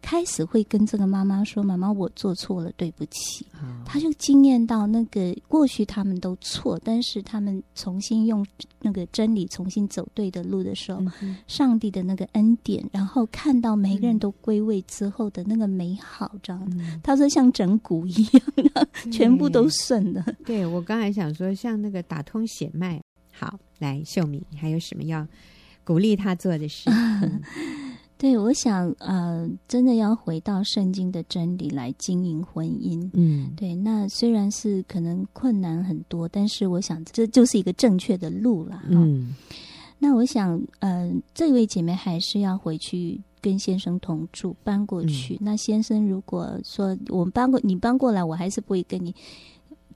[0.00, 3.46] 开始会跟这个妈妈说：“妈妈，我做错了，对不起。”
[3.84, 8.46] 他就惊艳到那个过去他们都错，但是他们重新用
[8.80, 16.76] 那个真理重新走对的路的时候，嗯、上帝的那个恩典，然后看到每个人都归位之后的那个美好，这样子。
[16.80, 20.24] 嗯、他说像整蛊一样，全部都顺了。
[20.44, 23.00] 对，我刚才想说，像那个打通血脉。
[23.32, 25.24] 好，来秀敏，你还有什么要
[25.84, 26.90] 鼓励他做的事？
[27.22, 27.40] 嗯
[28.18, 33.08] 对，我想，呃，真的要回到圣经的真理来经营婚姻。
[33.12, 33.76] 嗯，对。
[33.76, 38.82] 那虽然是可能困难很多，但是我想这就是一个正确的路了。
[38.88, 39.36] 嗯。
[40.00, 45.34] 那我想，呃，这位姐妹还是要回去跟先生同住，搬过去。
[45.34, 45.38] 嗯。
[45.40, 49.14] 那先生如果说我们搬过，你搬过来，我还是不会跟你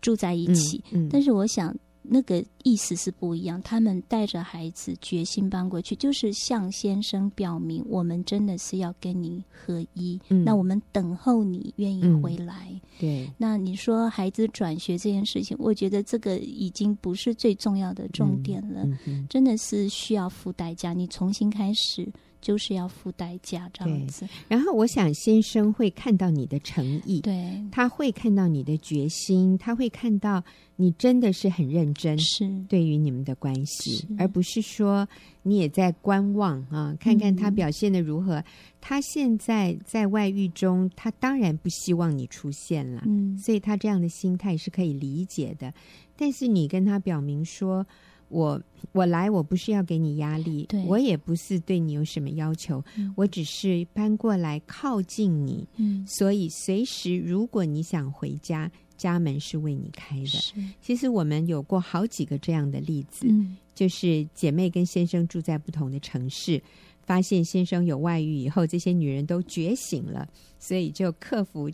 [0.01, 0.81] 住在一起。
[0.93, 1.07] 嗯。
[1.07, 1.09] 嗯。
[1.11, 1.75] 但是我想。
[2.03, 10.21] 那个意思是不一样，他们带着孩子决心搬过去，就是向先生表明，我们真的是要跟你合一。
[10.29, 12.69] 嗯，那我们等候你愿意回来。
[12.73, 18.87] 嗯，对，那你说孩子转学这件事情，我觉得这个已经不是最重要的重点了，
[19.29, 20.93] 真的是需要付代价。
[20.93, 22.09] 你重新开始。
[22.43, 30.43] 就是要付代价这样子，然后我想先生会看到你的诚意，对，他会看到你的决心，他会看到
[30.77, 35.09] 你真的是很认真，是对于你们的关系，而不是说
[35.43, 38.35] 你也在观望啊，看看他表现的如何。
[38.41, 38.45] 嗯、
[38.81, 45.73] 他现在在外遇中，他当然不希望你出现了，嗯，所以他这样的心态是可以理解的。
[46.17, 47.87] 但是你跟他表明说。
[48.33, 48.61] 我
[48.93, 60.27] 我来，我不是要给你压力，对我也不是对你有什么要求，嗯、我只是搬过来靠近你，嗯、所以随时如果你想回家，家门是为你开的。
[60.27, 66.63] 是其实我们有过好几个这样的例子，嗯、就是姐妹跟先生住在不同的城市，
[67.05, 70.27] 发现先生有外遇以后，这些女人都觉醒了，
[70.59, 71.71] 所以就克服。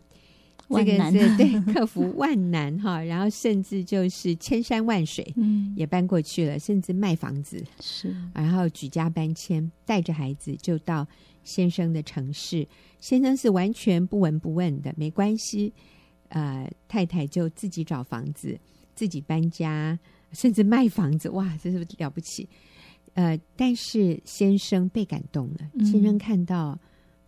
[0.71, 11.07] 这个是对 克服万难哈，然后甚至就是千山万水，嗯，也搬过去了，甚至卖房子是，然后举家搬迁，带着孩子就到
[11.43, 12.69] 先生的城市，
[13.01, 15.73] 先生是完全不闻不问的，没关系，
[16.29, 18.59] 呃，太太就自己找房子，
[18.95, 19.99] 自己搬家，
[20.33, 22.47] 甚至卖房子，哇，这是不是了不起？
[23.15, 26.79] 呃，但是先生被感动了，先生看到，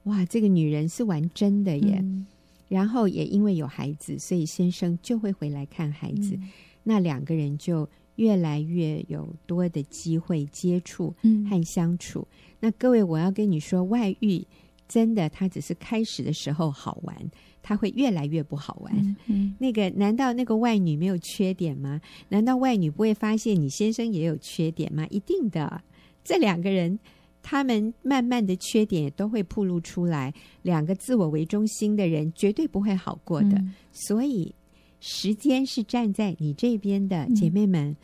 [0.04, 1.98] 嗯、哇，这个女人是玩真的耶。
[2.02, 2.26] 嗯
[2.70, 6.36] 然后也因为有孩子，所以先生就会回来看孩子。
[6.36, 6.48] 嗯、
[6.84, 11.12] 那两个人就越来越有多的机会接触
[11.50, 12.20] 和相处。
[12.30, 14.46] 嗯、那各位，我要跟你说，外遇
[14.86, 17.16] 真的，它只是开始的时候好玩，
[17.60, 18.96] 他会越来越不好玩。
[18.96, 22.00] 嗯嗯、那个，难道那个外女没有缺点吗？
[22.28, 25.04] 难道外女不会发现你先生也有缺点吗？
[25.10, 25.82] 一定的，
[26.22, 27.00] 这两个人。
[27.42, 30.32] 他们慢慢的缺点也都会暴露出来，
[30.62, 33.56] 两个自我为中心的人绝对不会好过的。
[33.58, 34.54] 嗯、所以
[35.00, 37.96] 时间是站在你这边的，姐妹们，嗯、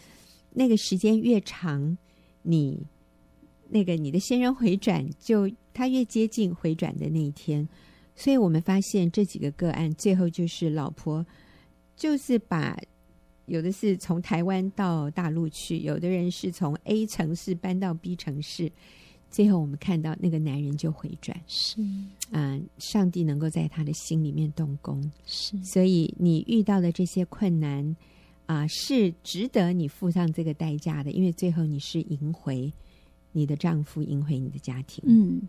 [0.55, 1.97] 那个时间越长，
[2.43, 2.87] 你
[3.69, 7.69] 那个你的先人回转，就他越接近回转的那一天。
[8.15, 11.25] 所以我们发现这几个个案，最后就是老婆
[11.95, 12.75] 就是把
[13.45, 18.73] 有的是从台湾到大陆去，有的人是从 A 城市搬到 B 城市。
[19.31, 21.81] 最后我们看到那个男人就回转，是，
[22.31, 27.97] 啊，上帝能够在他的心里面动工，是，所以你遇到的这些困难
[28.47, 32.73] 啊，是值得你付上这个代价的，因为最后你是赢回。
[33.33, 35.43] 你的丈夫赢回你的家庭，嗯，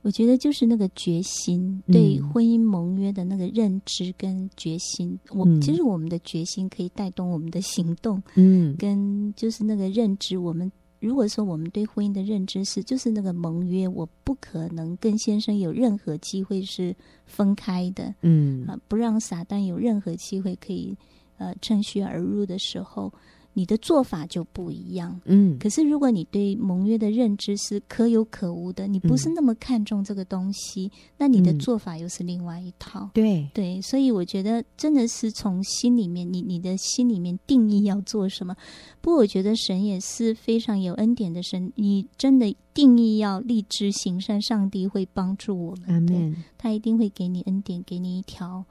[0.00, 5.10] 我觉得就是那个决心，对婚姻盟约的那个认知跟决心。
[5.30, 10.38] 嗯、我其实我们的决心可以带动我们的行动，嗯，跟就是那个认知。
[10.38, 16.94] 我们如果说我们对婚姻的认知是，就是那个盟约，我不可能跟先生有任何机会是
[17.24, 20.96] 分开的，嗯啊，不让撒旦有任何机会可以
[21.36, 23.12] 呃趁虚而入的时候。
[23.58, 25.58] 你的做法就不一样，嗯。
[25.58, 33.10] 可是如果你对盟约的认知是可有可无的，你不是那么看重这个东西，嗯、那你的做法又是另外一套。
[33.12, 38.54] 对对，所以我觉得真的是从心里面，你你的心里面定义要做什么。
[39.00, 46.14] 不过我觉得神也是非常有恩典的神，你真的定义要立志行善，上帝会帮助我们的。
[46.14, 48.64] Amen 他一定会给你恩典，给你一条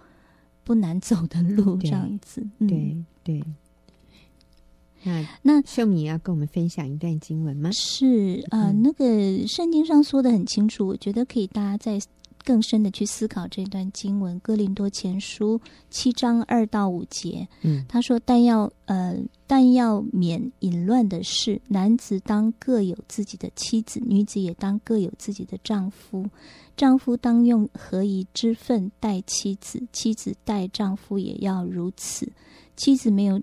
[0.64, 2.42] 不难走的路，这样子。
[2.60, 3.42] 对、嗯、对。
[3.42, 3.44] 对
[5.04, 7.70] 那那秀敏要跟我们分享一段经文吗？
[7.72, 12.00] 是呃，那个圣经上说的很清楚，我觉得可以大家再
[12.44, 14.40] 更深的去思考这段经文。
[14.40, 26.26] 哥林多前书七章二到五节，嗯，他说：“但要呃，但要免淫乱的事，男子当各有自己的妻子，女子也当各有自己的丈夫。
[26.76, 32.32] 丈夫当用合宜之分待妻子，妻子待丈夫也要如此。
[32.76, 33.42] 妻子没有。”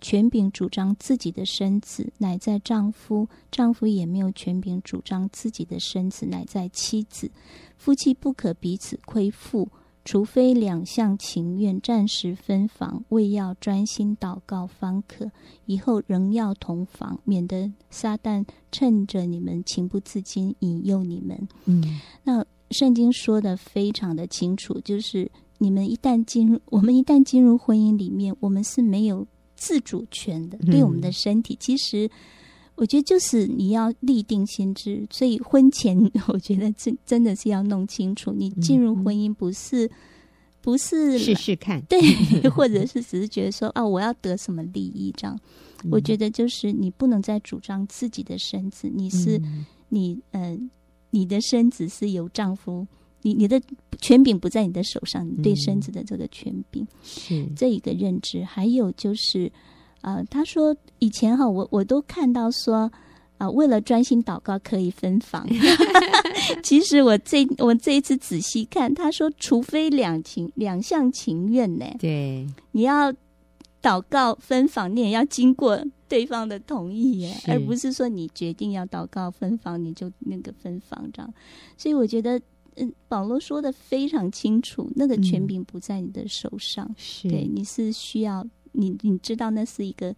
[0.00, 7.30] 权柄主张自己的身子，乃在丈夫；丈夫也没有权柄主张自己的身子，乃在妻子。
[7.78, 9.68] 夫妻不可彼此亏负，
[10.04, 15.30] 除非两相情愿，暂时分房，为要专心祷告方可。
[15.64, 21.48] 以后仍要同房，免得撒旦趁着你们情不自禁引诱你们。
[21.64, 29.26] 嗯，那圣经说的非常的清楚，就是你们一旦进入，我们一旦进入婚姻里面，我们是没有。
[29.56, 32.08] 自主权的，对我们的身体，嗯、其实
[32.74, 35.06] 我觉得就是你要立定心知。
[35.10, 35.98] 所以婚前，
[36.28, 39.90] 我觉得真真的是要弄清楚，你进入婚姻不是、嗯、
[40.60, 41.98] 不是试试看，对，
[42.50, 45.38] 或者是只是觉得说啊，我要得什么利益这样。
[45.84, 50.58] 嗯、我觉得就是你不能再主张自己的身子，你是、嗯、你呃，
[51.10, 52.86] 你的身子是由丈夫。
[53.26, 53.60] 你你的
[54.00, 58.44] 权柄不在你的手上，你对身子的这个权柄、嗯、是这一个认知。
[58.44, 59.50] 还有就是，
[60.02, 62.88] 呃，他说以前哈，我我都看到说
[63.38, 65.44] 啊、呃，为了专心祷告可以分房。
[66.62, 73.12] 其实我这我这一次仔细看，他说除非两情两相情愿呢，对，你要
[73.82, 81.34] 祷告分房，你也要经过对方的同意耶，而不是说你决定要祷告分房，你就那个分房这样。
[81.76, 82.40] 所以我觉得。
[82.76, 90.14] 嗯，保罗说的非常清楚，那个权柄不在你的手上，是、嗯、对，你是需要你，你知道那是一个，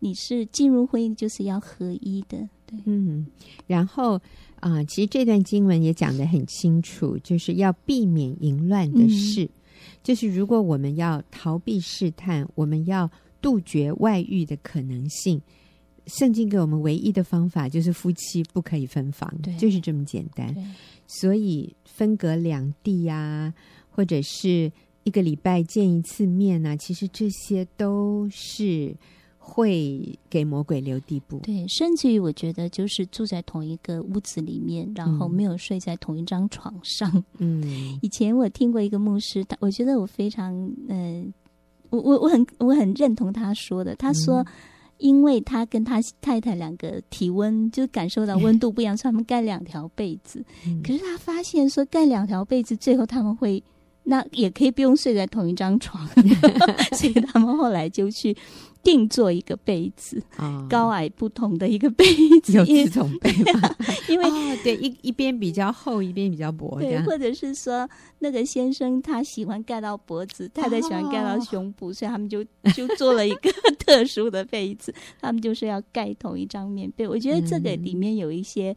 [0.00, 3.26] 你是进入婚姻就是要合一的，对，嗯，
[3.66, 4.14] 然后
[4.60, 9.50] 啊、呃，其实这段经文也讲得很清楚，就是要避免淫乱的事，嗯、
[10.02, 13.08] 就是如果我们要逃避试探，我们要
[13.40, 15.40] 杜绝外遇的可能性，
[16.06, 20.64] 圣经给我们唯一的方法就是夫妻不可以分房，对，就是这么简单，对
[21.20, 21.74] 所以。
[22.00, 23.54] 分隔两地呀、啊，
[23.90, 24.72] 或者是
[25.04, 28.96] 一个礼拜见一次面啊，其实这些都是
[29.36, 31.38] 会给魔鬼留地步。
[31.40, 37.22] 对，甚至于我觉得，就是住在同一个屋子里面，然后没有睡在同一张床上。
[37.36, 40.54] 嗯，以前我听过一个牧师，他我觉得我非常
[40.88, 41.30] 嗯、
[41.90, 44.36] 呃，我我我很我很认同他说的，他说。
[44.36, 44.46] 嗯
[45.00, 50.44] 因为他跟他太太两个体温就感受到温度不一样，所以他们盖两条被子。
[50.66, 53.62] 嗯、可是他发现说盖两条被子，最后他们会
[54.04, 56.06] 那也可以不用睡在同一张床，
[56.92, 58.36] 所以他们后来就去。
[58.82, 62.02] 定做一个被子，哦、高矮不同的一个被
[62.42, 63.76] 子，有这种被吗？
[64.08, 67.86] 因为、哦、对一一边比较厚，一边比较薄，对，或者是说
[68.20, 72.42] 那个先生他喜欢盖到脖子，太太喜欢盖到胸部，哦、所以他们就
[72.74, 77.06] 就做了一个特殊的被子，他们就是要盖同一张棉被。
[77.06, 78.74] 我觉得这个里面有一些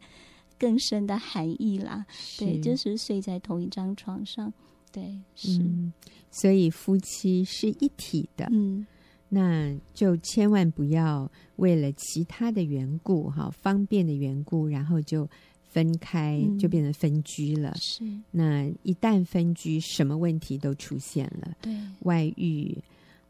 [0.58, 2.04] 更深的含义啦，
[2.42, 4.52] 嗯、对，就是睡在同一张床上，
[4.94, 5.92] 对，是，嗯、
[6.30, 8.86] 所以夫妻是一体的，嗯。
[9.26, 15.28] 那就千万不要为了其他的缘故，哈，方便的缘故，然后就
[15.64, 17.74] 分开，就变成分居了。
[17.74, 21.52] 是，那一旦分居，什么问题都出现了。
[21.60, 22.78] 对，外遇，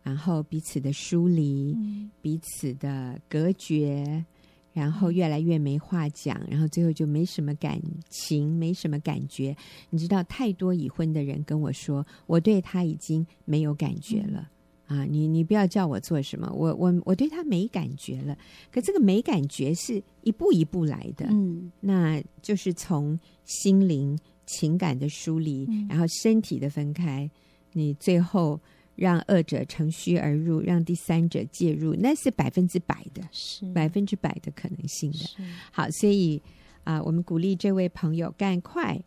[0.02, 1.74] 然后彼此的疏离，
[2.20, 4.22] 彼此的隔绝，
[4.74, 9.56] 然后越来越没话讲，然后最后就没什么感情，没什么感觉。
[9.88, 14.50] 你知道，太多已婚的人跟我说，我对他已经没有感觉了。
[14.88, 18.36] 嗯、啊，你你不要叫我做什么，我我我对他没感觉了。
[18.72, 27.30] 可这个没感觉是一步一步来的，嗯，那就是从心灵情感的疏离，嗯、然后身体的分开，
[27.72, 28.60] 你最后。
[28.96, 35.18] 让二者乘虚而入，让第三者介入，那是百分之百的，是百分之百的可能性的。
[35.72, 36.40] 好，所以
[36.84, 39.00] 啊、呃，我们鼓励这位朋友赶快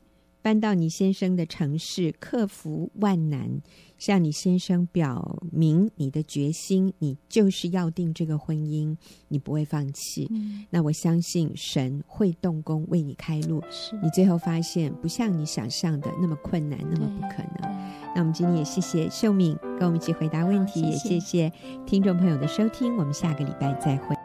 [0.48, 3.62] 搬到你先生的城市，克服万难。
[3.98, 8.96] 向你先生表明你的决心，你就是要定这个婚姻，
[9.28, 10.26] 你不会放弃。
[10.32, 13.62] 嗯、那我相信神会动工为你开路。
[14.02, 17.70] 你最后发现不像你想象的那么困难，那么不可能。
[18.16, 21.54] 那我们今天也谢谢秀敏跟我们一起回答问题，谢谢也谢谢
[21.86, 22.96] 听众朋友的收听。
[22.96, 24.17] 我们下个礼拜再会。